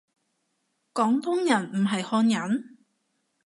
[0.95, 2.79] 廣東人唔係漢人？